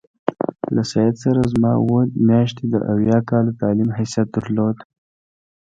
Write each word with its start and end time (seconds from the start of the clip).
له 0.75 0.83
سید 0.91 1.15
سره 1.23 1.39
زما 1.53 1.71
اووه 1.81 2.01
میاشتې 2.27 2.65
د 2.69 2.75
اویا 2.91 3.17
کالو 3.29 3.51
تعلیم 3.61 3.89
حیثیت 3.97 4.27
درلود. 4.35 4.77